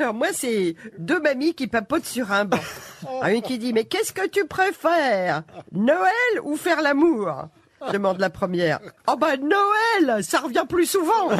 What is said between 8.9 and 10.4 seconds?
Oh bah Noël, ça